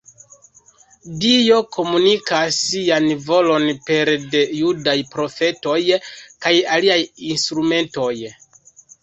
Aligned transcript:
Dio 1.25 1.59
komunikas 1.75 2.57
sian 2.69 3.05
volon 3.25 3.67
pere 3.91 4.17
de 4.33 4.41
judaj 4.61 4.97
profetoj 5.13 5.77
kaj 6.47 6.55
aliaj 6.81 6.99
instrumentoj. 7.31 8.11